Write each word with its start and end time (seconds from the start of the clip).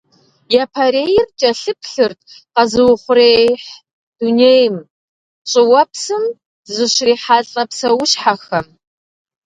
Япэрейр 0.63 1.27
кӀэлъыплъырт 1.39 2.21
къэзыухъуреихь 2.53 3.69
дунейм, 4.17 4.75
щӀыуэпсым 5.51 6.23
зыщрихьэлӀэ 6.73 7.63
псэущхьэхэм. 7.69 8.67